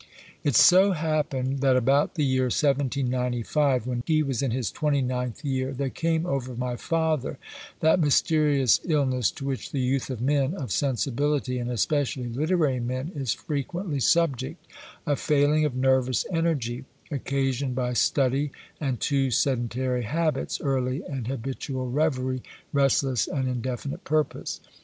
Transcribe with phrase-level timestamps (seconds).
[0.43, 5.73] It so happened, that about the year 1795, when he was in his 29th year
[5.73, 7.37] there came over my father
[7.81, 13.11] that mysterious illness to which the youth of men of sensibility, and especially literary men,
[13.13, 14.65] is frequently subject
[15.05, 18.49] a failing of nervous energy, occasioned by study
[18.79, 22.41] and too sedentary habits, early and habitual reverie,
[22.73, 24.61] restless and indefinite purpose.